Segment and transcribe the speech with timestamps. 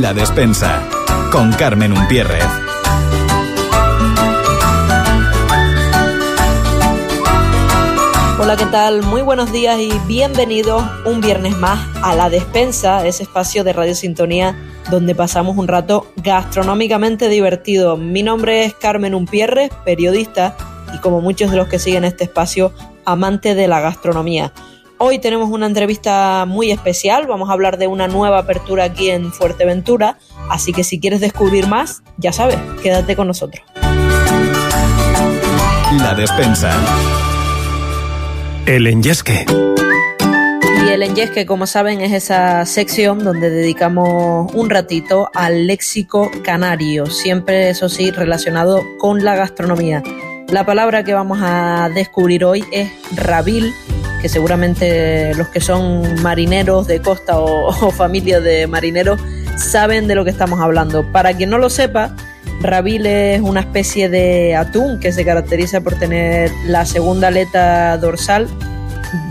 [0.00, 0.82] La despensa
[1.30, 2.44] con Carmen Umpierrez.
[8.40, 9.04] Hola, ¿qué tal?
[9.04, 13.94] Muy buenos días y bienvenidos un viernes más a La Despensa, ese espacio de Radio
[13.94, 14.56] Sintonía
[14.90, 17.96] donde pasamos un rato gastronómicamente divertido.
[17.96, 20.56] Mi nombre es Carmen Umpierre, periodista
[20.92, 22.72] y como muchos de los que siguen este espacio,
[23.04, 24.52] amante de la gastronomía.
[25.06, 29.34] Hoy tenemos una entrevista muy especial, vamos a hablar de una nueva apertura aquí en
[29.34, 30.16] Fuerteventura,
[30.48, 33.62] así que si quieres descubrir más, ya sabes, quédate con nosotros.
[35.98, 36.72] La despensa.
[38.64, 39.44] El enyesque.
[40.86, 47.04] Y el enyesque, como saben, es esa sección donde dedicamos un ratito al léxico canario,
[47.04, 50.02] siempre eso sí relacionado con la gastronomía.
[50.48, 53.74] La palabra que vamos a descubrir hoy es rabil,
[54.24, 59.20] que seguramente los que son marineros de costa o, familia de marineros
[59.58, 61.04] saben de lo que estamos hablando.
[61.12, 62.16] Para quien no lo sepa,
[62.62, 68.48] rabil es una especie de atún que se caracteriza por tener la segunda aleta dorsal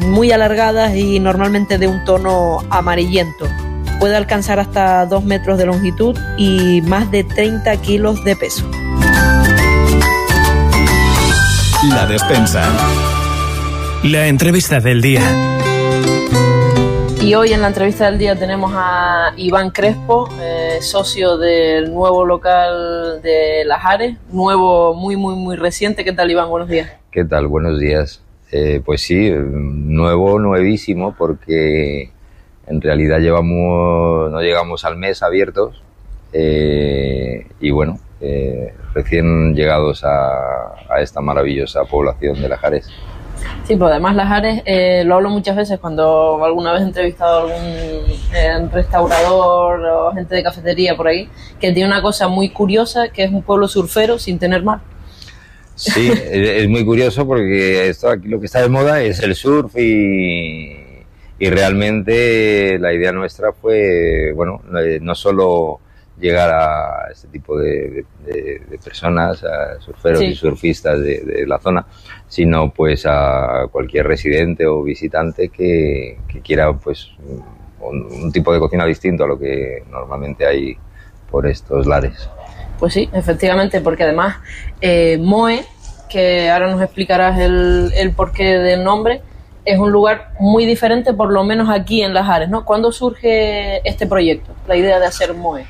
[0.02, 3.48] muy alargadas y normalmente de un tono amarillento.
[4.00, 8.70] Puede alcanzar hasta 2 metros de longitud y más de 30 kilos de peso.
[11.90, 12.62] La despensa.
[14.04, 15.22] La entrevista del día.
[17.22, 22.26] Y hoy en la entrevista del día tenemos a Iván Crespo, eh, socio del nuevo
[22.26, 26.04] local de Lajares, nuevo, muy, muy, muy reciente.
[26.04, 26.50] ¿Qué tal, Iván?
[26.50, 26.92] Buenos días.
[27.12, 27.48] ¿Qué tal?
[27.48, 28.22] Buenos días.
[28.52, 32.12] Eh, pues sí, nuevo, nuevísimo, porque
[32.68, 35.82] en realidad llevamos, no llegamos al mes abiertos
[36.34, 42.90] eh, y bueno, eh, recién llegados a, a, esta maravillosa población de Lajares.
[43.66, 47.42] Sí, pues además Lajares, eh, lo hablo muchas veces cuando alguna vez he entrevistado a
[47.44, 47.64] algún
[48.34, 53.24] eh, restaurador o gente de cafetería por ahí, que tiene una cosa muy curiosa, que
[53.24, 54.82] es un pueblo surfero sin tener mar.
[55.76, 59.78] Sí, es muy curioso porque esto aquí lo que está de moda es el surf
[59.78, 60.76] y,
[61.40, 64.62] y realmente la idea nuestra fue, bueno,
[65.02, 65.80] no solo
[66.24, 70.28] llegar a este tipo de, de, de personas, a surferos sí.
[70.28, 71.86] y surfistas de, de, la zona,
[72.30, 77.10] sino pues a cualquier residente o visitante que, que quiera pues
[77.82, 80.78] un, un tipo de cocina distinto a lo que normalmente hay
[81.30, 82.30] por estos lares.
[82.80, 84.38] Pues sí, efectivamente, porque además
[84.80, 85.66] eh, Moe,
[86.10, 89.22] que ahora nos explicarás el, el, porqué del nombre,
[89.66, 92.64] es un lugar muy diferente, por lo menos aquí en Las Ares, ¿no?
[92.64, 95.66] ¿Cuándo surge este proyecto, la idea de hacer Moe?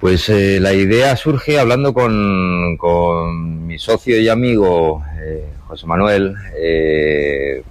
[0.00, 6.36] Pues eh, la idea surge hablando con, con mi socio y amigo eh, José Manuel.
[6.56, 7.62] Eh,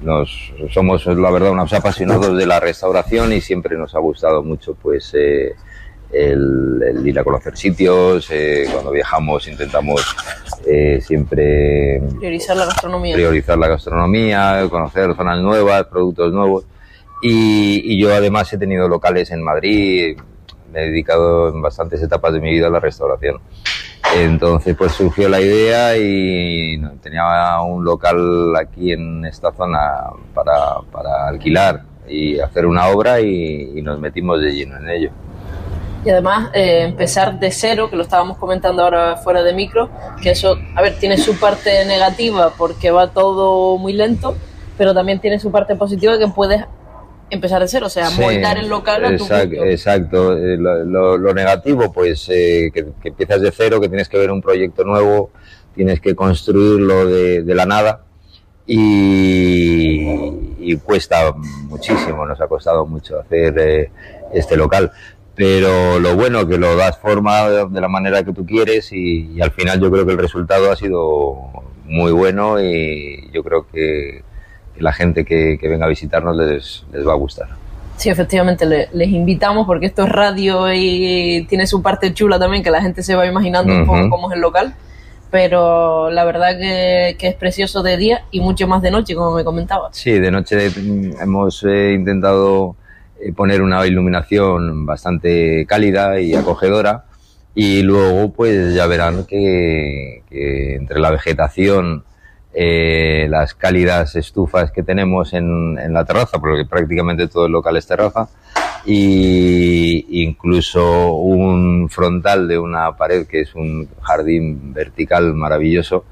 [0.00, 4.74] nos somos, la verdad, unos apasionados de la restauración y siempre nos ha gustado mucho,
[4.74, 5.54] pues, eh,
[6.10, 8.28] el, el, ir a conocer sitios.
[8.30, 10.16] Eh, cuando viajamos intentamos
[10.66, 16.64] eh, siempre priorizar la gastronomía, priorizar la gastronomía, conocer zonas nuevas, productos nuevos.
[17.22, 20.18] Y, y yo además he tenido locales en Madrid,
[20.74, 23.40] me he dedicado en bastantes etapas de mi vida a la restauración.
[24.16, 29.78] Entonces pues surgió la idea y tenía un local aquí en esta zona
[30.34, 35.10] para, para alquilar y hacer una obra y, y, nos metimos de lleno en ello.
[36.04, 39.88] Y además eh, empezar de cero, que lo estábamos comentando ahora fuera de micro,
[40.22, 44.36] que eso, a ver, tiene su parte negativa porque va todo muy lento,
[44.76, 46.62] pero también tiene su parte positiva que puedes
[47.34, 49.64] empezar de cero, o sea, sí, moldar el local a tu exacto, gusto.
[49.64, 54.08] Exacto, eh, lo, lo, lo, negativo, pues eh, que, que, empiezas de cero, que tienes
[54.08, 55.30] que ver un proyecto nuevo,
[55.74, 58.04] tienes que construirlo de, de la nada
[58.66, 60.06] y,
[60.58, 63.90] y, cuesta muchísimo, nos ha costado mucho hacer eh,
[64.32, 64.90] este local.
[65.34, 69.42] Pero lo bueno que lo das forma de la manera que tú quieres y, y
[69.42, 74.22] al final yo creo que el resultado ha sido muy bueno y yo creo que
[74.78, 77.48] la gente que, que venga a visitarnos les, les, va a gustar.
[77.96, 82.62] Sí, efectivamente, le, les invitamos porque esto es radio y tiene su parte chula también,
[82.62, 83.80] que la gente se va imaginando uh -huh.
[83.80, 84.74] un poco cómo es el local,
[85.30, 89.34] pero la verdad que, que, es precioso de día y mucho más de noche, como
[89.34, 89.88] me comentaba.
[89.92, 90.70] Sí, de noche
[91.20, 92.76] hemos eh, intentado
[93.20, 97.04] eh, poner una iluminación bastante cálida y acogedora
[97.54, 102.04] y luego pues ya verán que, que entre la vegetación
[102.54, 107.76] eh, las cálidas estufas que tenemos en, en, la terraza, porque prácticamente todo el local
[107.76, 108.28] es terraza,
[108.86, 116.04] y incluso un frontal de una pared que es un jardín vertical maravilloso,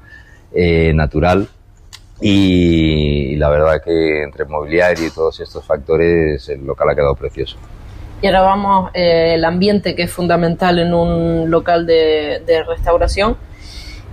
[0.53, 1.47] eh, natural,
[2.19, 7.15] y, y, la verdad que entre mobiliario y todos estos factores el local ha quedado
[7.15, 7.57] precioso.
[8.21, 13.35] Y ahora vamos, eh, el ambiente que es fundamental en un local de, de restauración.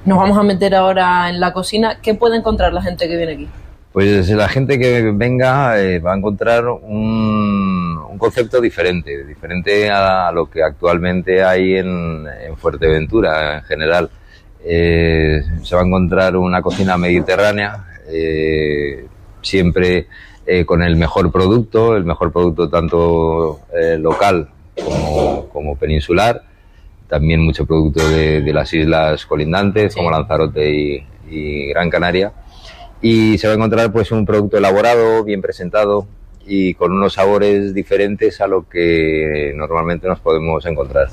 [0.05, 1.99] Nos vamos a meter ahora en la cocina.
[2.01, 3.49] ¿Qué puede encontrar la gente que viene aquí?
[3.93, 10.49] Pues la gente que venga eh, va a encontrar un, concepto diferente, diferente a lo
[10.51, 14.11] que actualmente hay en, en Fuerteventura en general.
[14.65, 19.07] Eh, se va a encontrar una cocina mediterránea, eh,
[19.41, 20.07] siempre
[20.47, 24.49] eh, con el mejor producto, el mejor producto tanto eh, local
[25.53, 26.43] como, peninsular,
[27.11, 29.99] también mucho producto de, de las islas colindantes sí.
[29.99, 32.33] como Lanzarote y, y, Gran Canaria.
[33.03, 36.07] Y se va a encontrar pues un producto elaborado, bien presentado
[36.47, 41.09] y con unos sabores diferentes a lo que normalmente nos podemos encontrar.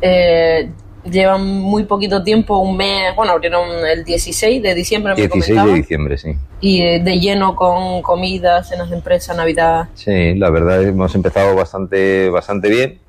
[0.00, 0.70] Eh,
[1.10, 5.14] llevan muy poquito tiempo, un mes, bueno, abrieron el 16 de diciembre.
[5.14, 6.34] 16 de diciembre, sí.
[6.60, 9.88] Y eh, de lleno con comidas, cenas de empresa, Navidad.
[9.94, 13.03] Sí, la verdad hemos empezado bastante, bastante bien.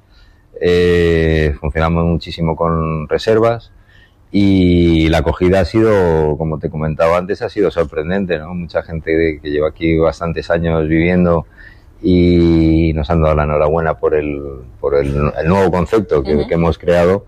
[0.62, 3.72] Eh, funcionamos muchísimo con reservas
[4.32, 8.54] y la acogida ha sido, como te comentaba antes, ha sido sorprendente, ¿no?
[8.54, 11.46] Mucha gente que lleva aquí bastantes años viviendo
[12.02, 14.42] y nos han dado la enhorabuena por el,
[14.80, 16.48] por el, el nuevo concepto que, uh -huh.
[16.48, 17.26] que hemos creado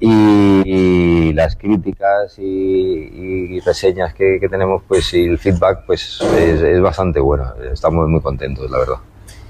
[0.00, 6.20] y, y las críticas y, y reseñas que, que, tenemos, pues y el feedback, pues
[6.22, 7.52] es, es, bastante bueno.
[7.70, 8.96] Estamos muy contentos, la verdad.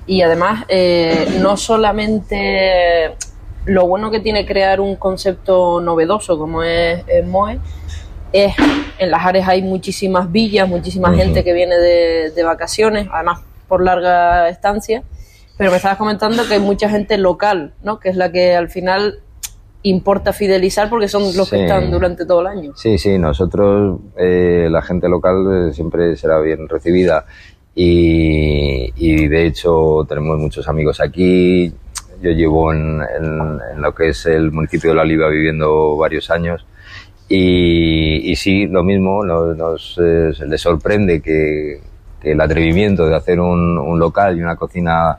[0.06, 3.14] Y además, eh, no solamente
[3.64, 7.58] lo bueno que tiene crear un concepto novedoso como es, es Moe,
[8.32, 8.54] es
[8.98, 11.16] en las áreas hay muchísimas villas, muchísima uh -huh.
[11.16, 15.02] gente que viene de, de vacaciones, además por larga estancia,
[15.56, 18.00] pero me estabas comentando que hay mucha gente local, ¿no?
[18.00, 19.20] Que es la que al final
[19.82, 21.56] importa fidelizar porque son los sí.
[21.56, 22.72] que están durante todo el año.
[22.76, 27.24] Sí, sí, nosotros, eh, la gente local eh, siempre será bien recibida
[27.82, 31.72] y, de hecho tenemos muchos amigos aquí.
[32.22, 33.00] Yo llevo en,
[33.78, 36.66] lo que es el municipio de La Oliva viviendo varios años
[37.28, 41.80] y, sí, lo mismo, nos, nos eh, les sorprende que,
[42.22, 45.18] el atrevimiento de hacer un, local y una cocina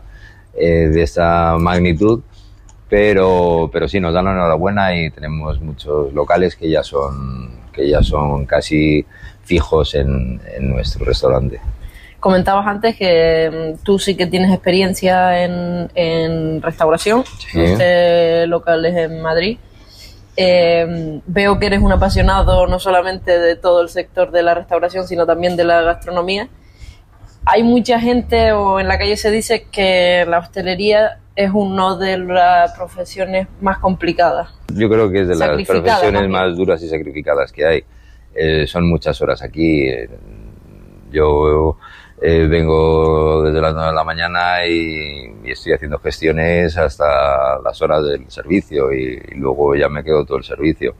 [0.54, 2.22] eh, de esta magnitud
[2.90, 7.90] pero, pero sí, nos dan la enhorabuena y tenemos muchos locales que ya son, que
[7.90, 9.06] ya son casi
[9.44, 11.62] fijos en nuestro restaurante.
[12.21, 17.59] Comentabas antes que mm, tú sí que tienes experiencia en, en restauración, sí.
[17.59, 19.57] este local es en Madrid.
[20.38, 25.07] Eh, veo que eres un apasionado no solamente de todo el sector de la restauración,
[25.07, 26.47] sino también de la gastronomía.
[27.45, 32.19] Hay mucha gente, o en la calle se dice que la hostelería es una de
[32.19, 34.53] las profesiones más complicadas.
[34.74, 36.31] Yo creo que es de las profesiones también.
[36.31, 37.83] más duras y sacrificadas que hay.
[38.35, 39.88] Eh, son muchas horas aquí.
[41.12, 41.77] Yo
[42.23, 48.06] eh, vengo desde las 9 de la mañana y, estoy haciendo gestiones hasta las horas
[48.06, 50.94] del servicio y, luego ya me quedo todo el servicio.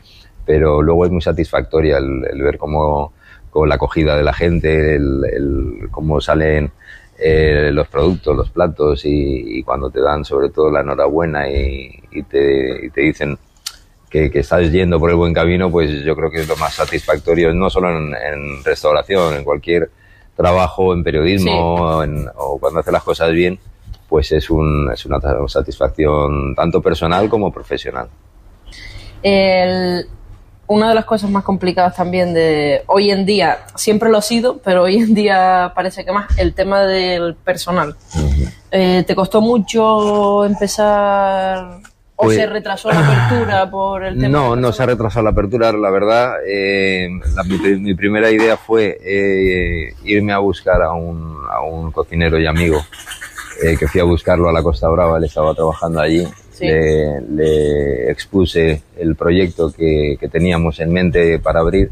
[0.46, 3.14] Pero luego es muy satisfactoria el, ver cómo,
[3.52, 6.72] cómo, la acogida de la gente, el, cómo salen
[7.20, 12.90] eh, los productos, los platos y, cuando te dan sobre todo la enhorabuena y, te,
[12.92, 13.38] te, dicen
[14.10, 17.54] que, estás yendo por el buen camino, pues yo creo que es lo más satisfactorio,
[17.54, 19.92] no solo en restauración, en cualquier
[20.42, 22.10] trabajo, en periodismo sí.
[22.10, 23.60] en, o cuando haces las cosas bien,
[24.10, 28.10] pues es, un, es una satisfacción tanto personal como profesional.
[29.24, 30.06] El,
[30.68, 34.58] una de las cosas más complicadas también de hoy en día, siempre lo ha sido,
[34.60, 37.96] pero hoy en día parece que más, el tema del personal.
[38.16, 38.54] Uh -huh.
[38.72, 41.80] eh, ¿Te costó mucho empezar
[42.22, 44.30] o pues, se retrasó la apertura por el tema?
[44.30, 46.36] No, no se ha retrasado la apertura, la verdad.
[46.48, 51.92] Eh, la, mi, mi, primera idea fue eh, irme a buscar a un, a un
[51.92, 52.80] cocinero y amigo
[53.64, 56.68] eh, que fui a buscarlo a la Costa Brava, él estaba trabajando allí sí.
[56.68, 61.90] le, le, expuse el proyecto que, que, teníamos en mente para abrir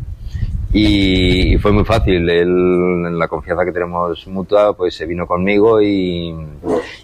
[0.73, 2.29] y, fue muy fácil.
[2.29, 6.35] Él, en la confianza que tenemos mutua, pues se vino conmigo y,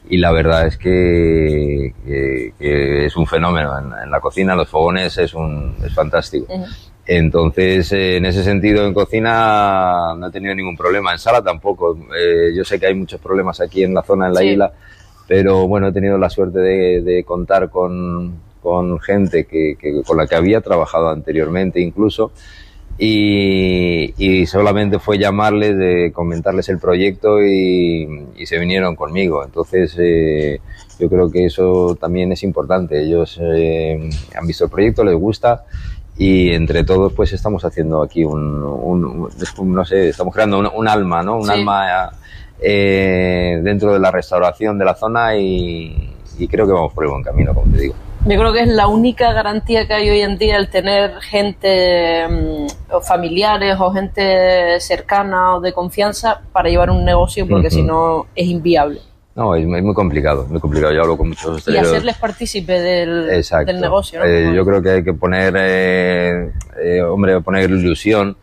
[0.09, 3.77] y la verdad es que, que, que es un fenómeno.
[3.77, 6.45] En, en, la cocina, los fogones es, un, es fantástico.
[6.49, 6.91] Uh -huh.
[7.07, 11.11] Entonces, eh, en ese sentido, en cocina no he tenido ningún problema.
[11.11, 11.97] En sala tampoco.
[12.17, 14.47] Eh, yo sé que hay muchos problemas aquí en la zona, en la sí.
[14.47, 14.73] isla
[15.27, 20.17] pero bueno, he tenido la suerte de, de contar con, con gente que, que, con
[20.17, 22.31] la que había trabajado anteriormente incluso
[22.97, 29.43] y, y solamente fue llamarles, de comentarles el proyecto y, y se vinieron conmigo.
[29.43, 30.61] Entonces eh,
[30.99, 33.01] yo creo que eso también es importante.
[33.01, 35.65] Ellos eh, han visto el proyecto, les gusta
[36.17, 40.69] y entre todos pues estamos haciendo aquí un, un, un no sé, estamos creando un,
[40.73, 41.37] un alma, ¿no?
[41.37, 41.51] Un sí.
[41.51, 42.11] alma
[42.61, 47.11] eh, dentro de la restauración de la zona y, y creo que vamos por el
[47.11, 47.95] buen camino, como te digo.
[48.27, 52.27] Yo creo que es la única garantía que hay hoy en día el tener gente
[52.27, 57.83] mm, o familiares o gente cercana o de confianza para llevar un negocio porque si
[57.83, 58.99] no es inviable.
[59.35, 60.91] No, es, muy- complicado, muy complicado.
[60.93, 61.89] Yo hablo con muchos Y hosteleros.
[61.89, 63.27] hacerles partícipe del,
[63.79, 64.25] negocio, ¿no?
[64.25, 66.51] Eh, yo creo que hay que poner, eh,
[66.81, 68.37] eh, hombre, poner ilusión,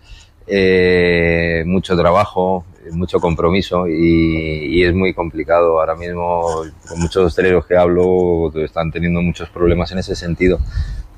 [0.46, 6.62] eh, mucho trabajo, mucho compromiso y, y es muy complicado ahora mismo.
[6.88, 10.58] Con muchos hosteleros que hablo están teniendo muchos problemas en ese sentido.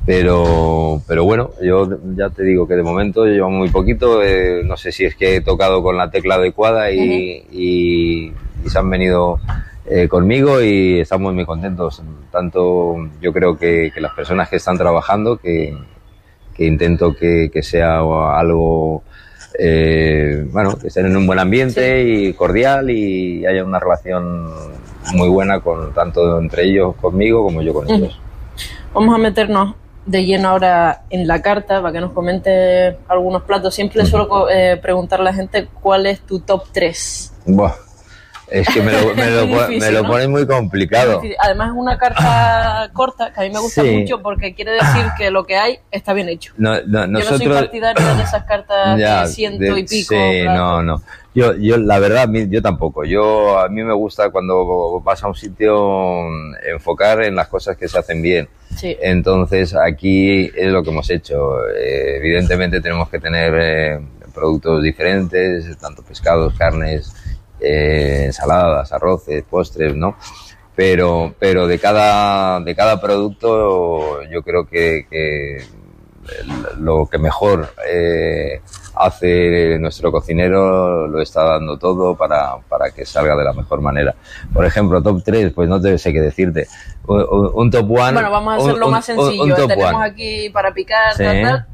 [0.07, 4.23] Pero, pero bueno, yo ya te digo que de momento llevo muy poquito.
[4.23, 8.33] eh, no sé si es que he tocado con la tecla adecuada y, y-
[8.65, 9.39] y se han venido
[9.87, 12.03] eh, conmigo y estamos muy contentos.
[12.31, 15.75] Tanto yo creo que, que las personas que están trabajando, que,
[16.55, 18.01] que intento que, que sea
[18.39, 19.03] algo,
[19.59, 24.51] eh, bueno, que estén en un buen ambiente y cordial y haya una relación
[25.15, 28.19] muy buena con tanto entre ellos conmigo como yo con ellos.
[28.93, 29.75] Vamos a meternos
[30.07, 33.75] de lleno ahora en la carta para que nos comente algunos platos.
[33.75, 37.33] Siempre suelo eh, preguntar a la gente cuál es tu top 3.
[37.47, 37.75] Buah,
[38.51, 40.09] es que me lo, me lo, difícil, me lo ¿no?
[40.09, 41.21] pones muy complicado.
[41.41, 43.91] Además es una carta corta que a mí me gusta Sí.
[43.91, 46.53] mucho porque quiere decir que lo que hay está bien hecho.
[46.57, 49.85] No, no, Yo no soy nosotros, partidaria de esas cartas Ya, de ciento de- y
[49.85, 50.15] pico.
[50.15, 51.03] Sí, no, no.
[51.35, 53.05] Yo, yo, la verdad, yo tampoco.
[53.05, 57.77] Yo, a mí me gusta cuando vas a un sitio mm, enfocar en las cosas
[57.77, 58.49] que se hacen bien.
[58.77, 58.97] Sí.
[59.03, 61.67] Entonces, aquí es lo que hemos hecho.
[61.77, 64.01] Eh, evidentemente tenemos que tener eh,
[64.33, 67.13] productos diferentes, tanto pescados, carnes,
[67.65, 70.17] eh, ensaladas, arroces, postres, ¿no?
[70.77, 75.07] Pero, pero de cada, de cada producto yo creo que,
[76.81, 78.61] lo que mejor eh,
[78.97, 84.15] hace nuestro cocinero lo está dando todo para, para que salga de la mejor manera.
[84.53, 86.67] Por ejemplo, top 3, pues no te sé qué decirte.
[87.07, 88.13] Un, un- un top 1.
[88.13, 89.55] Bueno, vamos a hacerlo más sencillo.
[89.67, 91.23] Tenemos aquí para picar, Sí.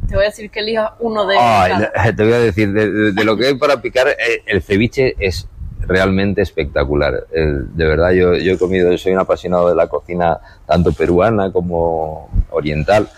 [0.09, 2.13] Te voy a decir que elijas uno de Ay, cada.
[2.17, 5.15] te voy a decir, de, de- de lo que hay para picar, eh, el ceviche
[5.21, 5.49] es
[5.91, 7.27] realmente espectacular.
[7.33, 10.93] El- de verdad, yo, yo he comido, yo soy un apasionado de la cocina tanto
[10.93, 13.09] peruana como oriental.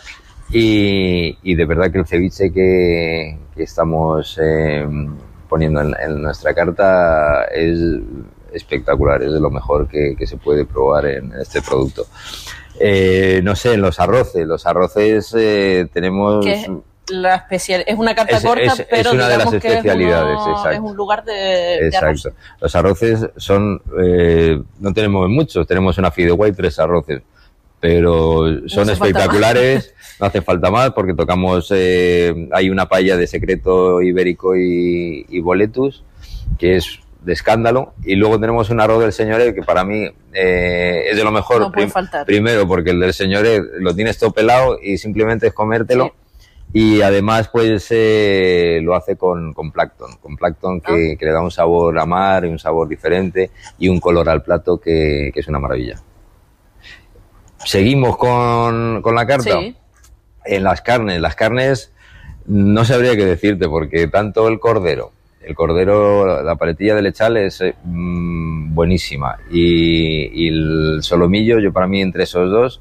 [0.50, 4.86] Y, de verdad que el ceviche que, estamos eh,
[5.48, 7.78] poniendo en, nuestra carta es
[8.52, 12.06] espectacular, es de lo mejor que, se puede probar en este producto.
[12.80, 16.44] Eh, no sé, en los arroces, los arroces eh, tenemos...
[16.46, 16.68] Es
[17.10, 19.68] la especial, es una carta Es- corta, es- es pero una de digamos las que
[19.68, 20.70] es, especialidades, uno- exacto.
[20.70, 22.26] es un lugar de, de arroz.
[22.26, 22.38] Exacto.
[22.60, 27.22] Los arroces son, eh, no tenemos muchos, tenemos una fideuá y tres arroces,
[27.80, 34.00] pero son espectaculares, no hace falta más porque tocamos, eh, hay una paella de secreto
[34.00, 36.04] ibérico y, y boletus,
[36.58, 41.04] que es de escándalo, y luego tenemos un arroz del señor que para mí eh,
[41.10, 41.60] es de lo mejor.
[41.60, 42.26] No puede Prim- faltar.
[42.26, 43.44] Primero porque el del señor
[43.78, 46.06] lo tienes todo pelado y simplemente es comértelo.
[46.06, 46.12] Sí.
[46.74, 51.16] Y además, pues eh, lo hace con, con plancton, con plancton que, Ah.
[51.18, 54.42] que le da un sabor a mar y un sabor diferente y un color al
[54.42, 56.00] plato que, que es una maravilla.
[57.64, 59.60] Seguimos con, con la carta.
[59.60, 59.76] Sí.
[60.44, 61.92] En las carnes, las carnes
[62.46, 67.60] no sabría qué decirte porque tanto el cordero, el cordero, la paletilla de lechal es
[67.60, 72.80] eh, mm, buenísima y, y el solomillo, yo para mí entre esos dos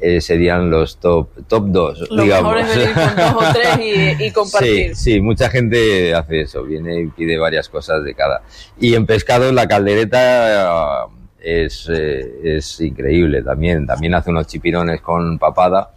[0.00, 2.54] eh, serían los top top dos, Lo digamos.
[2.54, 3.78] mejor es venir con dos o tres
[4.20, 4.94] y, y compartir.
[4.96, 8.42] Sí, sí, mucha gente hace eso, viene y pide varias cosas de cada.
[8.80, 11.06] Y en pescado la caldereta
[11.40, 13.86] eh, es, eh, es increíble también.
[13.86, 15.90] También hace unos chipirones con papada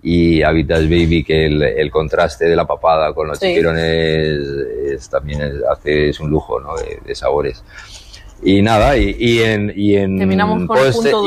[0.00, 3.48] y Habitas Baby que el, el contraste de la papada con los Sí.
[3.48, 4.38] chipirones
[4.86, 6.76] es, también es, hace, es un lujo ¿no?
[6.76, 7.64] de, de sabores.
[8.40, 10.74] Y nada, y, y en, y en punto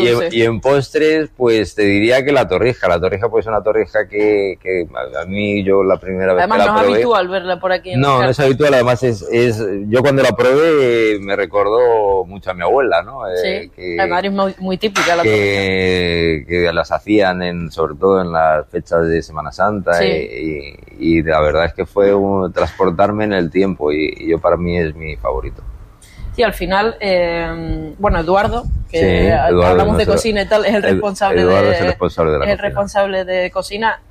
[0.02, 0.30] y en- dulce.
[0.32, 2.88] y en postres, pues te diría que la torrija.
[2.88, 4.88] La torrija pues es una torrija que, que
[5.22, 6.94] a mí yo la primera vez Además que no la es probé...
[6.96, 7.92] habitual verla por aquí.
[7.92, 9.62] en No, no es habitual, además es, es...
[9.90, 13.28] Yo cuando la probé eh, me recordó mucho a mi abuela, ¿no?
[13.28, 17.96] Eh, Sí, que, además es muy, muy típica la que, que las hacían en, sobre
[17.96, 20.06] todo en las fechas de Semana Santa Sí.
[20.08, 24.40] y, y- la verdad es que fue un, transportarme en el tiempo y, y yo
[24.40, 25.62] para mí es mi favorito.
[26.36, 30.74] Sí, al final, eh, bueno, Eduardo, que Sí, Eduardo hablamos de cocina y tal, es
[30.74, 32.68] el responsable Eduardo de es el responsable de la es el cocina.
[32.70, 34.02] responsable de cocina.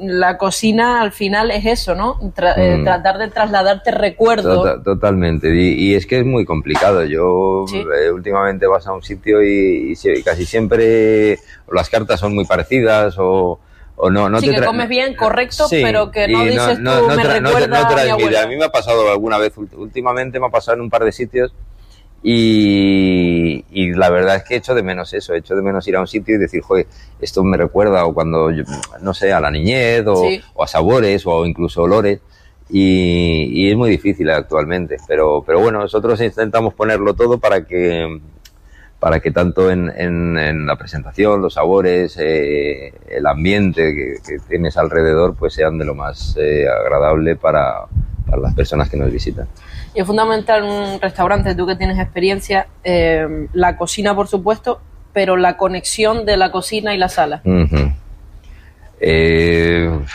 [0.00, 2.20] La cocina al final es eso, ¿no?
[2.36, 2.84] Tra- eh, Mm.
[2.84, 4.62] tratar de trasladarte recuerdo.
[4.62, 5.52] Tota- totalmente.
[5.52, 7.04] Y, y es que es muy complicado.
[7.04, 7.78] Yo Sí.
[7.80, 11.38] eh, últimamente vas a un sitio y, y si- y casi siempre
[11.72, 13.58] las cartas son muy parecidas o,
[14.00, 16.82] o no, no sí, te que comes bien, correcto, Sí, pero que no dices tú,
[16.82, 18.34] me tra- no te- recuerda no a mi.
[18.36, 21.12] A mí me ha pasado alguna vez, últimamente me ha pasado en un par de
[21.12, 21.52] sitios
[22.22, 26.00] Y, y la verdad es que echo de menos eso, echo de menos ir a
[26.00, 26.86] un sitio y decir, joder,
[27.20, 28.64] esto me recuerda o cuando, yo,
[29.00, 30.40] no sé, a la niñez o, Sí.
[30.54, 32.20] o a sabores o incluso olores.
[32.70, 38.20] Y, y es muy difícil actualmente, pero, pero bueno, nosotros intentamos ponerlo todo para que,
[39.00, 44.38] para que tanto en, en- en la presentación, los sabores, eh, el ambiente que, que
[44.48, 47.82] tienes alrededor, pues sean de lo más eh, agradable para,
[48.26, 49.46] para las personas que nos visitan.
[49.94, 54.80] Y es fundamental en un restaurante, tú que tienes experiencia, eh, la cocina, por supuesto,
[55.12, 57.40] pero la conexión de la cocina y la sala.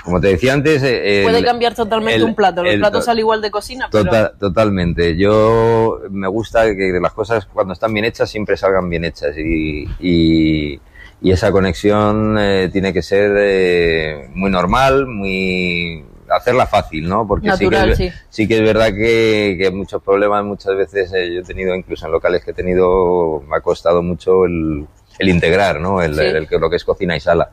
[0.04, 2.62] Como te decía antes, eh, el- Puede cambiar totalmente el- un plato.
[2.62, 5.16] El, el- plato sale igual de cocina, pero Tota- totalmente.
[5.18, 9.86] Yo me gusta que las cosas cuando están bien hechas siempre salgan bien hechas y,
[10.00, 10.80] y-
[11.22, 17.26] y esa conexión eh, tiene que ser eh, muy normal, muy hacerla fácil, ¿no?
[17.28, 18.20] Porque Natural, sí, que es, sí.
[18.30, 22.06] sí que es verdad que, que muchos problemas muchas veces eh, yo he tenido incluso
[22.08, 24.86] en locales que he tenido me ha costado mucho el,
[25.20, 26.02] el integrar, ¿no?
[26.02, 26.22] El, Sí.
[26.22, 27.52] el que- lo que es cocina y sala.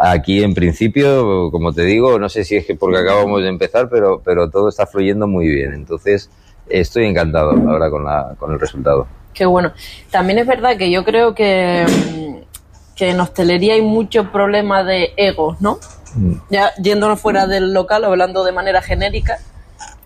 [0.00, 3.88] Aquí en principio, como te digo, no sé si es que porque acabamos de empezar,
[3.88, 5.72] pero, pero todo está fluyendo muy bien.
[5.74, 6.30] Entonces,
[6.68, 9.06] estoy encantado ahora con, la, con el resultado.
[9.34, 9.72] qué bueno.
[10.10, 11.84] También es verdad que yo creo que,
[12.96, 15.78] que en hostelería hay mucho problema de egos, ¿no?
[16.14, 16.32] Mm.
[16.50, 19.38] Ya yéndonos fuera del local, hablando de manera genérica,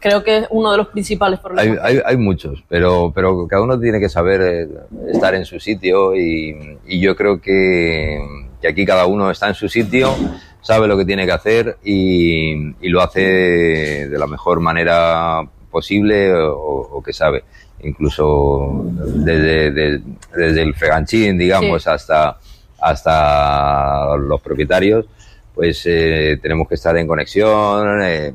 [0.00, 1.78] creo que es uno de los principales Hay, problemas.
[1.84, 4.68] hay, hay muchos, pero, pero cada uno tiene que saber eh,
[5.12, 8.18] estar en su sitio y, y yo creo que,
[8.62, 10.14] que aquí cada uno está en su sitio,
[10.62, 16.32] sabe lo que tiene que hacer y, y lo hace de la mejor manera posible
[16.32, 16.54] o,
[16.92, 17.42] o que sabe.
[17.82, 20.00] Incluso desde, de-
[20.36, 21.90] desde el freganchín, digamos, Sí.
[21.90, 22.38] hasta,
[22.80, 25.06] hasta los propietarios,
[25.54, 28.00] pues eh, tenemos que estar en conexión.
[28.02, 28.32] eh, eh,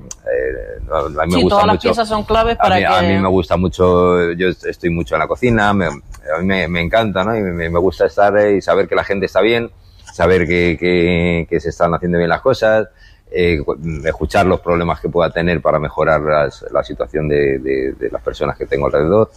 [0.92, 2.88] a mí me sí, gusta todas las piezas son claves a para mí, que...
[2.88, 6.46] a mí me gusta mucho, yo est- estoy mucho en la cocina, me- a mí
[6.46, 7.36] me, me encanta, ¿no?
[7.36, 9.70] Y me, me gusta estar y saber que la gente está bien,
[10.18, 12.88] saber que, que, que se están haciendo bien las cosas,
[13.32, 17.94] eh, cu- escuchar los problemas que pueda tener para mejorar las- la situación de, de-
[17.94, 19.30] de las personas que tengo alrededor.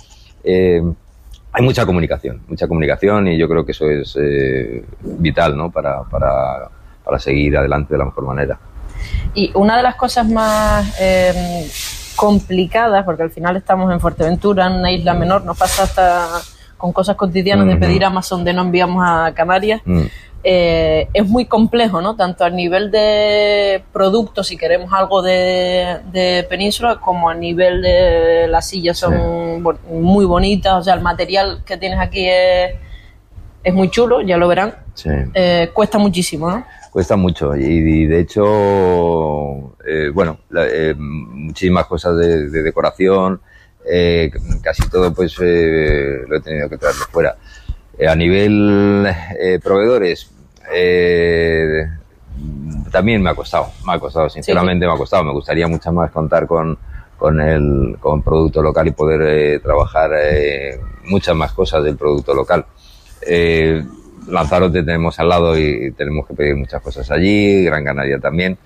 [0.42, 0.82] Eh,
[1.52, 5.70] hay mucha comunicación, mucha comunicación y yo creo que eso es eh, vital, ¿no?
[5.70, 6.68] Para, para,
[7.04, 8.58] para seguir adelante de la mejor manera.
[9.34, 11.66] Y una de las cosas más eh,
[12.16, 16.26] complicadas, porque al final estamos en Fuerteventura, en una isla menor, nos pasa hasta
[16.76, 20.04] con cosas cotidianas de pedir Amazon de no enviamos a Canarias, Mm.
[20.42, 22.16] Eh, es muy complejo, ¿no?
[22.16, 28.46] Tanto a nivel de productos, si queremos algo de, de península, como a nivel de
[28.48, 32.72] las sillas son bo- muy bonitas, o sea, el material que tienes aquí es,
[33.62, 34.74] es muy chulo, ya lo verán.
[34.94, 35.10] Sí.
[35.34, 36.64] Eh, cuesta muchísimo, ¿no?
[36.90, 43.40] Cuesta mucho y, y de hecho, eh, bueno, la- eh, muchísimas cosas de, de decoración,
[44.62, 47.36] casi todo pues eh, lo he tenido que traer de fuera.
[48.00, 49.06] Eh, a nivel
[49.38, 50.30] eh, proveedores,
[50.72, 51.86] eh,
[52.90, 55.22] también me ha costado, me ha costado, sinceramente me ha costado.
[55.22, 56.78] Me gustaría mucho más contar con,
[57.18, 62.32] con el con producto local y poder eh, trabajar eh, muchas más cosas del producto
[62.34, 62.64] local.
[63.20, 63.84] Eh,
[64.28, 68.56] Lanzarote tenemos al lado y tenemos que pedir muchas cosas allí, Gran Canaria también.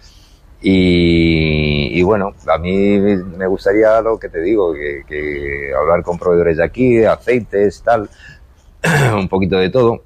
[0.63, 6.19] Y, y bueno, a mí me gustaría lo que te digo, que, que hablar con
[6.19, 8.09] proveedores de aquí, aceites, tal,
[9.15, 10.03] un poquito de todo,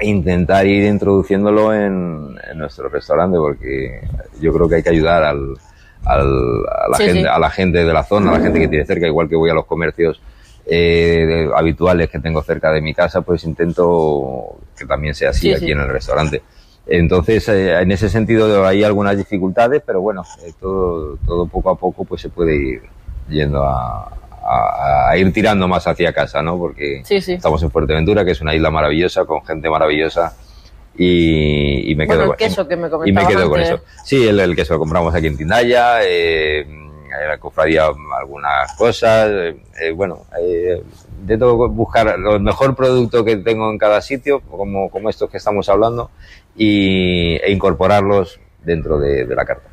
[0.00, 4.00] e intentar ir introduciéndolo en, en nuestro restaurante, porque
[4.40, 5.54] yo creo que hay que ayudar al,
[6.04, 7.26] al- a, la Sí, gente, sí.
[7.28, 9.50] a la gente de la zona, a la gente que tiene cerca, igual que voy
[9.50, 10.20] a los comercios
[10.66, 15.52] eh, habituales que tengo cerca de mi casa, pues intento que también sea así Sí,
[15.54, 16.42] aquí en el restaurante.
[16.88, 21.74] Entonces, eh, en ese sentido hay algunas dificultades, pero bueno, eh, todo, todo poco a
[21.76, 22.82] poco pues se puede ir
[23.28, 24.08] yendo a,
[24.48, 26.58] a- a ir tirando más hacia casa, ¿no?
[26.58, 27.34] Porque Sí, sí.
[27.34, 30.34] estamos en Fuerteventura, que es una isla maravillosa, con gente maravillosa,
[30.98, 33.80] y, y me Bueno, quedo el queso que me y me quedo con eso.
[34.04, 37.86] Sí, el, el queso lo compramos aquí en Tindaya, eh, en la cofradía
[38.18, 40.82] algunas cosas, eh, eh, bueno, eh,
[41.20, 45.68] intento buscar lo mejor producto que tengo en cada sitio, como, como estos que estamos
[45.68, 46.10] hablando,
[46.56, 49.68] y, e incorporarlos dentro de, de la carta.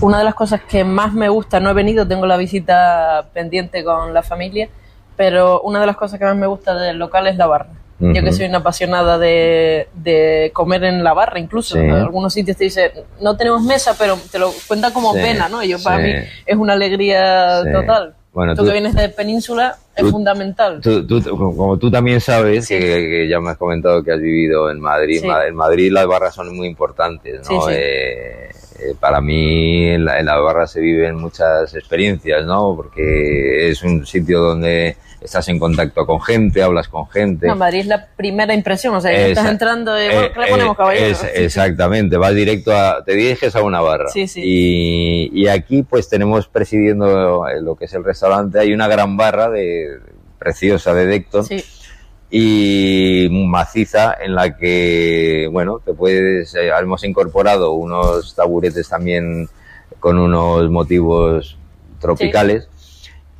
[0.00, 3.84] Una de las cosas que más me gusta, no he venido, tengo la visita pendiente
[3.84, 4.68] con la familia,
[5.16, 7.66] pero una de las cosas que más me gusta del local es la barra.
[8.02, 11.74] Yo que soy una apasionada de, de comer en la barra, incluso.
[11.74, 11.80] Sí.
[11.82, 12.90] En algunos sitios te dicen,
[13.20, 15.62] no tenemos mesa, pero te lo cuenta como Sí, pena, ¿no?
[15.62, 16.10] Y yo, para mí
[16.46, 18.14] es una alegría total.
[18.32, 20.80] Bueno, tú, tú- que vienes de península es tú- fundamental.
[20.80, 22.78] Tú- como tú también sabes, Sí.
[22.78, 25.28] que, que ya me has comentado que has vivido en Madrid, Sí.
[25.48, 27.60] En Madrid las barras son muy importantes, ¿no?
[27.66, 27.72] Sí.
[27.72, 28.48] Eh,
[28.82, 32.74] eh, para mí en la, en la barra se viven muchas experiencias, ¿no?
[32.76, 37.46] Porque es un sitio donde estás en contacto con gente, hablas con gente.
[37.46, 40.40] No, Madrid es la primera impresión, o sea, que estás entrando y eh, bueno, ¿qué
[40.40, 41.06] le ponemos eh, caballero?
[41.06, 44.08] es- exactamente, vas directo a, te diriges a una barra.
[44.08, 44.40] Sí, sí.
[44.42, 49.50] Y, y aquí pues tenemos presidiendo lo que es el restaurante, hay una gran barra
[49.50, 49.98] de
[50.38, 51.62] preciosa de Decton Sí.
[52.30, 59.48] Y maciza en la que, bueno, te puedes, eh, hemos incorporado unos taburetes también
[59.98, 61.56] con unos motivos
[62.00, 62.68] tropicales.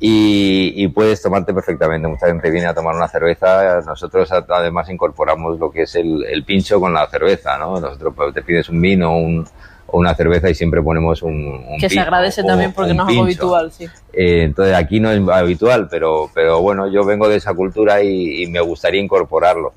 [0.03, 2.07] Y, y puedes tomarte perfectamente.
[2.07, 3.81] Mucha gente viene a tomar una cerveza.
[3.85, 7.79] Nosotros además incorporamos lo que es el, el pincho con la cerveza, ¿no?
[7.79, 9.47] Nosotros pues, te pides un vino un-
[9.91, 13.09] o una cerveza y siempre ponemos un, un Que se agradece también porque no es
[13.09, 13.85] algo habitual, sí.
[14.13, 18.43] Eh, entonces aquí no es habitual, pero, pero bueno, yo vengo de esa cultura y,
[18.43, 19.73] y me gustaría incorporarlo.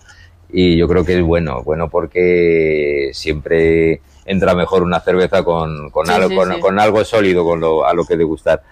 [0.52, 6.06] Y yo creo que es bueno, bueno porque siempre entra mejor una cerveza con, con,
[6.06, 6.60] Sí, algo, sí, con, sí.
[6.60, 8.62] con algo sólido con lo, a lo que degustar.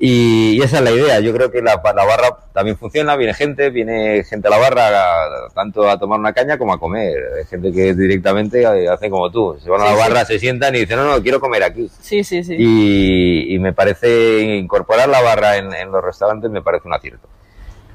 [0.00, 1.18] Y, y esa es la idea.
[1.20, 4.86] Yo creo que la, la barra también funciona, viene gente, viene gente a la barra
[4.86, 7.16] a- tanto a tomar una caña como a comer.
[7.38, 9.98] Hay gente que directamente hace como tú, se van a la sí.
[9.98, 11.90] barra, se sientan y dicen, no, no, quiero comer aquí.
[12.00, 12.54] Sí, sí, sí.
[12.56, 17.26] Y, y me parece incorporar la barra en, en los restaurantes me parece un acierto.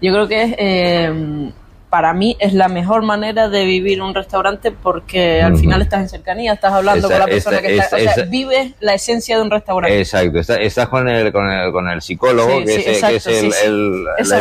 [0.02, 1.52] Yo creo que es, eh,
[1.94, 6.10] para mí es la mejor manera de vivir un restaurante porque al final estás en
[6.10, 8.96] cercanía, estás hablando Esa- con la persona esa- que está, o sea, esa- vives la
[8.96, 10.00] esencia de un restaurante.
[10.00, 12.92] Exacto, está- estás con el, con el, con el psicólogo, Sí, que, sí, es, que
[12.94, 14.38] exacto, es el, sí, el- Esa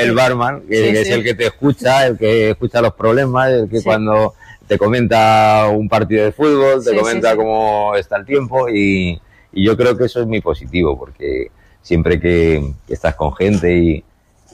[0.00, 3.80] el- barman, que, es el que te escucha, el que escucha los problemas, el que
[3.80, 4.34] cuando
[4.66, 9.20] te comenta un partido de fútbol, te comenta cómo está el tiempo y,
[9.52, 13.72] y yo creo que eso es muy positivo porque siempre que, que estás con gente
[13.72, 14.04] y,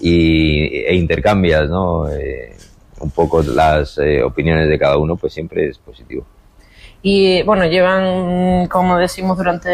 [0.00, 2.08] y- e intercambias ¿no?
[2.10, 2.56] Eh,
[3.00, 6.24] un poco las eh, opiniones de cada uno, pues siempre es positivo.
[7.02, 9.68] Y bueno, llevan, como decimos durante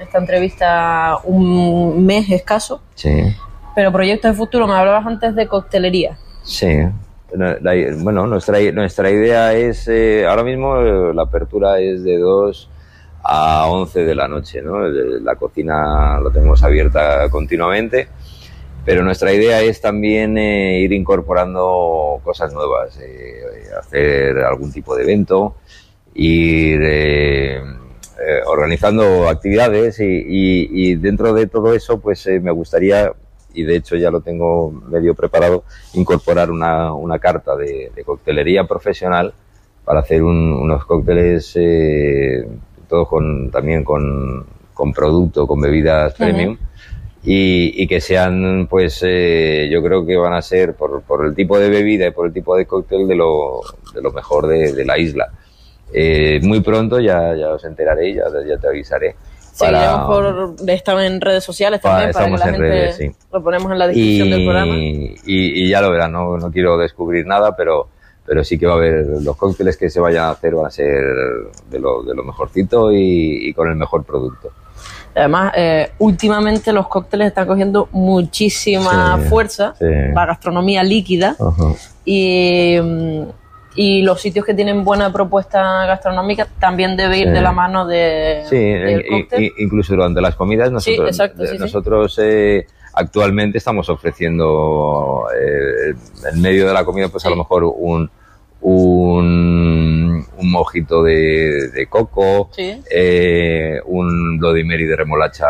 [0.00, 3.22] esta entrevista, un mes escaso, Sí.
[3.76, 6.18] pero proyectos de futuro, me hablabas antes de coctelería.
[6.42, 6.78] Sí.
[7.32, 12.18] La- la- bueno, nuestra, nuestra idea es, eh, ahora mismo eh, la apertura es de
[12.18, 12.68] 2
[13.22, 14.80] a 11 de la noche, ¿no?
[14.80, 18.08] La cocina la tenemos abierta continuamente,
[18.84, 23.42] pero nuestra idea es también eh, ir incorporando cosas nuevas, eh,
[23.78, 25.56] hacer algún tipo de evento,
[26.14, 32.50] ir eh, eh, organizando actividades y, y- y dentro de todo eso pues eh, me
[32.50, 33.12] gustaría
[33.54, 35.64] y de hecho ya lo tengo medio preparado
[35.94, 39.32] incorporar una, una carta de, de coctelería profesional
[39.84, 42.46] para hacer un- unos cócteles eh,
[42.88, 46.56] todos con también con, con producto con bebidas premium
[47.24, 51.34] y, y que sean, pues eh, yo creo que van a ser por, por el
[51.34, 53.60] tipo de bebida y por el tipo de cóctel de lo,
[53.94, 55.30] de lo mejor de, de la isla.
[55.92, 59.14] Eh, muy pronto ya, ya os enteraré, ya, ya te avisaré.
[59.52, 62.96] Seguiremos por, estaba en redes sociales también, Para- para, que estamos la en gente redes,
[62.96, 63.26] sí.
[63.32, 64.74] lo ponemos en la descripción del programa.
[64.76, 67.88] y, y- y ya lo verán, no, no quiero descubrir nada, pero,
[68.24, 70.70] pero sí que va a haber, los cócteles que se vayan a hacer van a
[70.70, 71.04] ser
[71.70, 74.50] de lo, de lo mejorcito y, y con el mejor producto.
[75.14, 79.84] Además, eh, últimamente los cócteles están cogiendo muchísima Sí, fuerza, sí.
[80.14, 81.36] la gastronomía líquida
[82.04, 83.22] y, mm,
[83.74, 87.32] y los sitios que tienen buena propuesta gastronómica también debe ir Sí.
[87.32, 89.52] de la mano de, Sí, del cóctel.
[89.58, 91.58] incluso durante las comidas Sí, nosotros, exacto, sí.
[91.58, 95.94] nosotros eh, actualmente estamos ofreciendo eh,
[96.32, 98.10] en medio de la comida pues a lo mejor un
[98.62, 102.80] un, un mojito de, de coco, Sí.
[102.90, 105.46] eh, un Bloody Mary de remolacha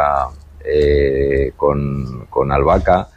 [0.64, 3.08] eh, con, con albahaca,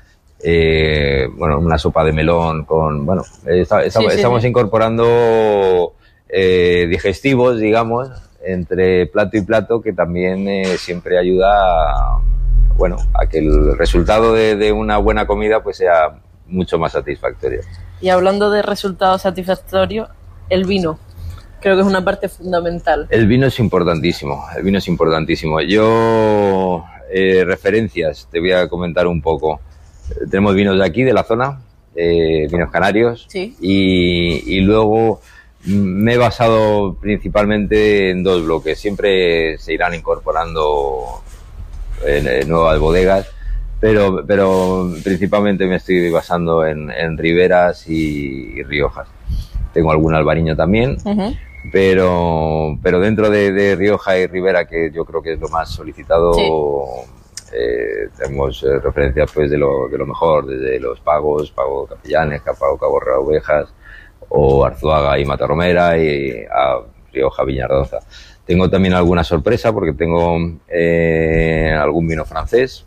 [0.44, 4.48] eh, bueno, una sopa de melón con, bueno, Sí, estamos sí.
[4.48, 5.94] incorporando
[6.30, 8.10] digestivos, digamos,
[8.44, 10.46] entre plato y plato que también
[10.78, 11.48] siempre ayuda
[11.94, 12.22] a,
[12.78, 17.62] bueno, a que el resultado de, de una buena comida pues sea mucho más satisfactorio.
[18.02, 20.10] Y hablando de resultados satisfactorios,
[20.50, 21.00] el vino.
[21.62, 23.08] Creo que es una parte fundamental.
[23.10, 25.62] El vino es importantísimo, el vino es importantísimo.
[25.62, 29.60] Yo, eh, referencias, te voy a comentar un poco.
[30.30, 31.62] Tenemos vinos de aquí, de la zona,
[31.96, 33.56] eh, vinos canarios, Sí.
[33.60, 35.22] y, y luego
[35.66, 38.78] mm, me he basado principalmente en dos bloques.
[38.80, 41.24] Siempre se irán incorporando
[42.06, 43.28] en, en nuevas bodegas,
[43.86, 49.08] pero, pero principalmente me estoy basando en, en Riberas y, y Riojas.
[49.74, 50.98] Tengo algún albariño también,
[51.72, 55.70] pero, pero dentro de, de Rioja y Ribera, que yo creo que es lo más
[55.70, 56.50] solicitado, Sí.
[57.54, 62.42] eh, tenemos eh, referencias pues de lo, de lo mejor, desde los pagos, Pago Capellanes,
[62.42, 63.72] Pago Caborra Ovejas,
[64.30, 66.80] o Arzuaga y Matarromera, y a
[67.14, 68.00] Rioja Viñardoza.
[68.48, 72.84] Tengo también alguna sorpresa porque tengo eh, algún vino francés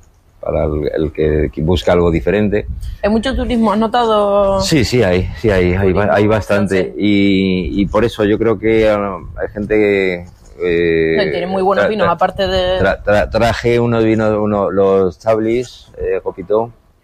[0.49, 2.67] para el, que busca algo diferente.
[3.03, 3.71] ¿Hay mucho turismo?
[3.71, 4.63] ¿Has notado?
[4.63, 6.95] Sí, sí, hay, sí, hay, hay, bastante.
[6.97, 10.25] Y, por eso yo creo que ah, hay gente que...
[10.61, 12.81] Eh, tiene muy buenos vinos, aparte de...
[13.31, 16.23] traje unos vinos, uno, los Chablis, eh,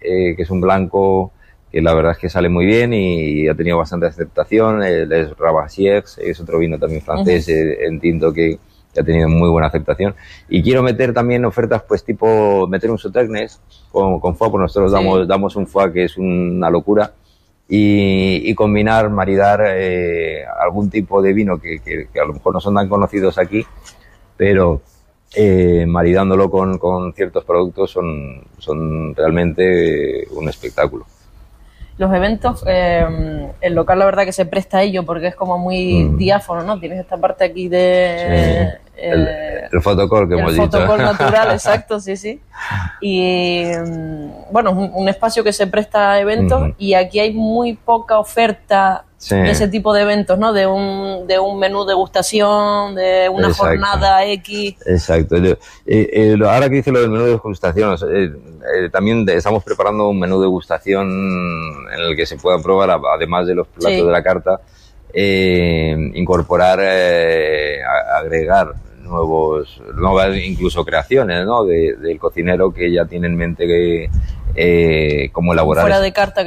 [0.01, 1.31] eh, que es un blanco
[1.71, 4.83] que la verdad es que sale muy bien y ha tenido bastante aceptación.
[4.83, 8.59] El es Rabassiers, es otro vino también francés eh, en tinto que,
[9.01, 10.15] ha tenido muy buena aceptación.
[10.49, 14.93] Y quiero meter también ofertas, pues tipo, meter un Sauternes con, con foie, pues nosotros
[14.93, 17.13] damos, damos un foie que es una locura.
[17.67, 22.75] Y, combinar, maridar eh, algún tipo de vino que, que, a lo mejor no son
[22.75, 23.65] tan conocidos aquí,
[24.37, 24.83] pero
[25.35, 31.07] eh, maridándolo con, con, ciertos productos son, son realmente un espectáculo
[31.97, 35.59] los eventos, eh, el local la verdad que se presta a ello porque es como
[35.59, 36.17] muy mm.
[36.17, 36.81] diáfono, ¿no?
[36.81, 38.79] Tienes esta parte aquí de...
[38.97, 40.65] el, eh, el, fotocall que hemos dicho.
[40.65, 42.41] El fotocall natural, exacto, sí, sí.
[43.01, 47.75] Y mm, bueno, un, un, espacio que se presta a eventos y aquí hay muy
[47.75, 50.53] poca oferta ese tipo de eventos, ¿no?
[50.53, 54.77] De un, de un menú degustación, de una jornada X.
[54.87, 55.37] Exacto.
[55.37, 60.19] Eh, eh, ahora que dice lo del menú de degustación, eh, también estamos preparando un
[60.19, 61.09] menú de degustación
[61.93, 64.61] en el que se puedan probar, además de los platos de la carta,
[65.15, 66.81] incorporar,
[68.17, 68.73] agregar
[69.03, 71.65] nuevos, nuevas incluso creaciones, ¿no?
[71.65, 75.85] del cocinero que ya tiene en mente que, cómo elaborar,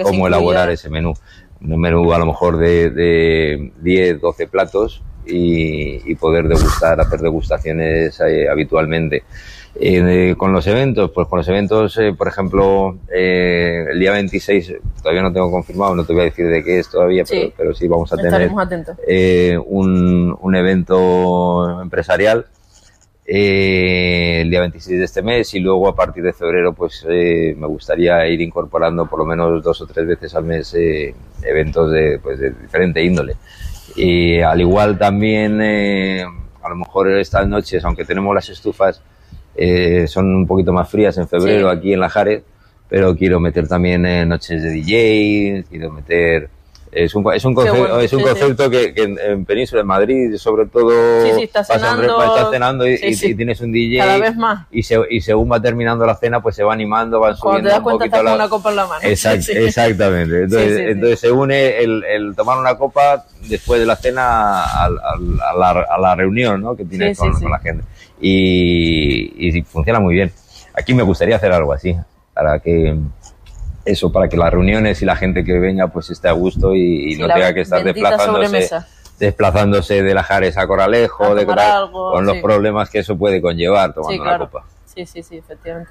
[0.03, 1.13] cómo elaborar ese menú
[1.61, 8.19] un menú a lo mejor de, de 10, 12 platos y, poder degustar, hacer degustaciones
[8.21, 9.23] eh, habitualmente.
[9.79, 12.97] Eh, con los eventos, pues con los eventos, eh, por ejemplo,
[13.97, 16.89] el día 26, todavía no tengo confirmado, no te voy a decir de qué es
[16.89, 17.23] todavía,
[17.57, 18.51] pero, sí vamos a tener
[19.65, 22.45] un, un evento empresarial
[23.25, 27.53] eh, el día 26 de este mes y luego a partir de febrero pues eh,
[27.57, 31.91] me gustaría ir incorporando por lo menos dos o tres veces al mes eh, eventos
[31.91, 33.35] de, pues, de diferente índole.
[33.97, 36.23] Y al igual también eh,
[36.61, 39.01] a lo mejor estas noches, aunque tenemos las estufas,
[39.55, 42.43] eh, son un poquito más frías en febrero aquí en La Jare,
[42.89, 46.49] pero quiero meter también noches de DJ, quiero meter
[46.91, 50.89] es un, es un concepto, es un concepto que, en, Península, en Madrid, sobre todo,
[51.23, 53.99] sí, estás cenando, y, tienes un DJ.
[53.99, 54.67] Cada vez más.
[54.71, 57.69] Y, y, según va terminando la cena, pues se va animando, van subiendo.
[57.69, 59.01] Cuando te das cuenta, estás con una copa en la mano.
[59.03, 60.43] exactamente.
[60.43, 65.69] Entonces, entonces se une el, el, tomar una copa después de la cena a, la,
[65.69, 66.75] a la, reunión ¿no?
[66.75, 67.83] que tienes con, con, la gente.
[68.21, 70.31] Y, y funciona muy bien.
[70.73, 71.95] Aquí me gustaría hacer algo así,
[72.37, 72.95] para que
[73.83, 77.15] eso, para que las reuniones y la gente que venga pues esté a gusto y,
[77.17, 78.69] no tenga que estar desplazándose,
[79.17, 81.47] desplazándose de la Jares a Coralejo, de
[81.91, 84.65] con los problemas que eso puede conllevar tomando una copa.
[84.85, 85.89] Sí, sí, sí, efectivamente.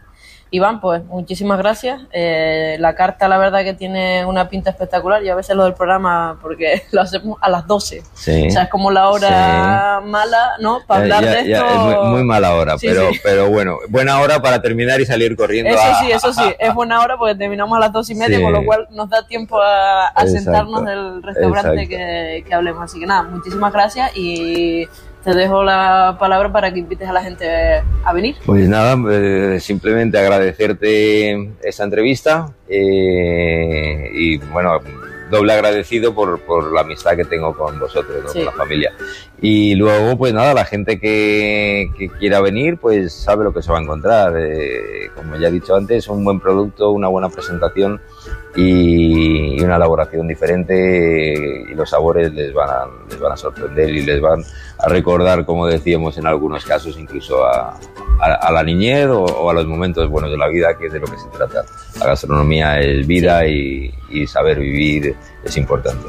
[0.51, 2.03] Iván, pues muchísimas gracias.
[2.13, 5.23] Eh, la carta, la verdad, que tiene una pinta espectacular.
[5.25, 8.03] Y a veces lo del programa, porque lo hacemos a las 12.
[8.15, 8.47] Sí.
[8.47, 10.81] O sea, es como la hora mala, ¿no?
[10.87, 11.67] Para hablar de esto.
[11.67, 15.71] es muy, mala hora, pero, pero bueno, buena hora para terminar y salir corriendo.
[15.71, 18.53] Eso sí, eso sí, es buena hora porque terminamos a las dos y media, con
[18.53, 22.85] lo cual nos da tiempo a, sentarnos del restaurante que, que hablemos.
[22.85, 24.89] Así que nada, muchísimas gracias y
[25.27, 28.37] te dejo la palabra para que invites a la gente a venir.
[28.47, 34.79] Pues nada, eh, simplemente agradecerte esta entrevista eh, y bueno,
[35.29, 38.93] doble agradecido por, por, la amistad que tengo con vosotros, con la familia.
[39.43, 43.73] Y luego, pues nada, la gente que, que, quiera venir, pues sabe lo que se
[43.73, 44.33] va a encontrar.
[44.39, 48.01] Eh, como ya he dicho antes, un buen producto, una buena presentación
[48.57, 54.03] y, una elaboración diferente y los sabores les van, a, les van a sorprender y
[54.03, 54.43] les van
[54.79, 57.79] a recordar, como decíamos en algunos casos, incluso a,
[58.21, 61.07] a, la niñez o, a los momentos buenos de la vida, que es de lo
[61.07, 61.65] que se trata.
[61.99, 65.15] La gastronomía es vida y, y saber vivir
[65.45, 66.07] es importante.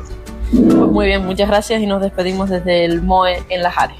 [0.51, 3.95] Pues muy bien, muchas gracias y nos despedimos desde el MOE en La Jare.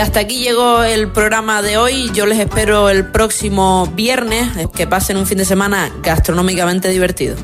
[0.00, 2.10] Hasta aquí llegó el programa de hoy.
[2.12, 4.48] Yo les espero el próximo viernes.
[4.74, 7.36] Que pasen un fin de semana gastronómicamente divertido.